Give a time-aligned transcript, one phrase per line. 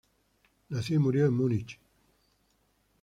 [0.69, 1.79] Nació y murió en Múnich.